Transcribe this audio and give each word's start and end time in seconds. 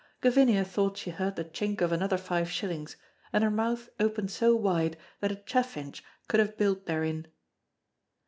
Gavinia 0.19 0.65
thought 0.65 0.97
she 0.97 1.11
heard 1.11 1.35
the 1.35 1.43
chink 1.45 1.79
of 1.79 1.91
another 1.91 2.17
five 2.17 2.49
shillings, 2.49 2.97
and 3.31 3.43
her 3.43 3.51
mouth 3.51 3.87
opened 3.99 4.31
so 4.31 4.55
wide 4.55 4.97
that 5.19 5.31
a 5.31 5.35
chaffinch 5.35 6.03
could 6.27 6.39
have 6.39 6.57
built 6.57 6.87
therein. 6.87 7.27